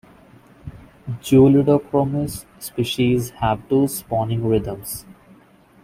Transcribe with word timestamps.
"Julidochromis" 1.21 2.45
species 2.57 3.29
have 3.39 3.69
two 3.69 3.87
spawning 3.87 4.47
rhythms. 4.47 5.05